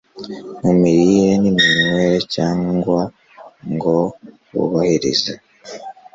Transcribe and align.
mu 0.61 0.71
mirire 0.79 1.31
n’iminywere, 1.41 2.17
cyangwa 2.33 2.99
ngo 3.73 3.97
bubahirize 4.51 5.33